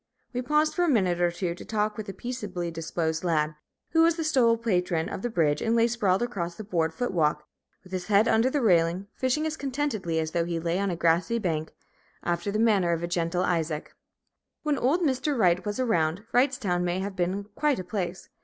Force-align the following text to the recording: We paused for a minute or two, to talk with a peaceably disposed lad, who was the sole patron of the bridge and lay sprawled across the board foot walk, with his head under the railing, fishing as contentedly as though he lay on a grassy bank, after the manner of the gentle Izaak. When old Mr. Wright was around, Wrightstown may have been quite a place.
We 0.33 0.41
paused 0.41 0.73
for 0.73 0.83
a 0.83 0.89
minute 0.89 1.21
or 1.21 1.29
two, 1.29 1.53
to 1.53 1.63
talk 1.63 1.95
with 1.95 2.09
a 2.09 2.13
peaceably 2.13 2.71
disposed 2.71 3.23
lad, 3.23 3.53
who 3.91 4.01
was 4.01 4.15
the 4.15 4.23
sole 4.23 4.57
patron 4.57 5.07
of 5.07 5.21
the 5.21 5.29
bridge 5.29 5.61
and 5.61 5.75
lay 5.75 5.85
sprawled 5.85 6.23
across 6.23 6.55
the 6.55 6.63
board 6.63 6.91
foot 6.91 7.11
walk, 7.13 7.47
with 7.83 7.93
his 7.93 8.07
head 8.07 8.27
under 8.27 8.49
the 8.49 8.63
railing, 8.63 9.05
fishing 9.13 9.45
as 9.45 9.55
contentedly 9.55 10.19
as 10.19 10.31
though 10.31 10.45
he 10.45 10.59
lay 10.59 10.79
on 10.79 10.89
a 10.89 10.95
grassy 10.95 11.37
bank, 11.37 11.75
after 12.23 12.49
the 12.51 12.57
manner 12.57 12.93
of 12.93 13.01
the 13.01 13.07
gentle 13.07 13.43
Izaak. 13.43 13.89
When 14.63 14.79
old 14.79 15.01
Mr. 15.01 15.37
Wright 15.37 15.63
was 15.67 15.79
around, 15.79 16.23
Wrightstown 16.33 16.83
may 16.83 16.97
have 16.97 17.15
been 17.15 17.43
quite 17.55 17.77
a 17.77 17.83
place. 17.83 18.27